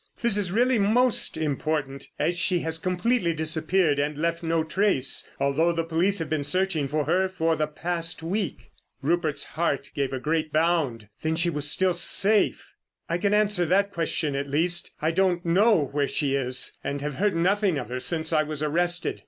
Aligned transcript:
This 0.23 0.35
is 0.35 0.51
really 0.51 0.79
most 0.79 1.37
important, 1.37 2.07
as 2.17 2.35
she 2.35 2.61
has 2.61 2.79
completely 2.79 3.35
disappeared 3.35 3.99
and 3.99 4.17
left 4.17 4.41
no 4.41 4.63
trace, 4.63 5.29
although 5.39 5.71
the 5.71 5.83
police 5.83 6.17
have 6.17 6.27
been 6.27 6.43
searching 6.43 6.87
for 6.87 7.05
her 7.05 7.29
for 7.29 7.55
the 7.55 7.67
past 7.67 8.23
week." 8.23 8.71
Rupert's 9.03 9.43
heart 9.43 9.91
gave 9.93 10.11
a 10.11 10.19
great 10.19 10.51
bound. 10.51 11.07
Then 11.21 11.35
she 11.35 11.51
was 11.51 11.69
still 11.69 11.93
safe! 11.93 12.73
"I 13.09 13.19
can 13.19 13.35
answer 13.35 13.63
that 13.67 13.91
question, 13.93 14.33
at 14.35 14.49
least. 14.49 14.89
I 15.03 15.11
don't 15.11 15.45
know 15.45 15.89
where 15.91 16.07
she 16.07 16.33
is, 16.33 16.75
and 16.83 16.99
have 17.01 17.13
heard 17.17 17.35
nothing 17.35 17.77
of 17.77 17.89
her 17.89 17.99
since 17.99 18.33
I 18.33 18.41
was 18.41 18.63
arrested." 18.63 19.19